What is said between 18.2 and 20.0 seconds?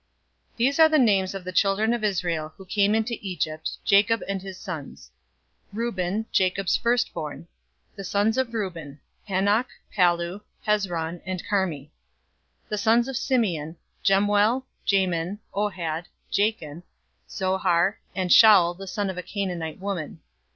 Shaul the son of a Canaanite